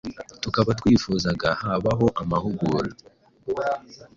tukaba 0.43 0.69
twifuzaga 0.79 1.49
habaho 1.63 2.07
amahugura 2.21 2.91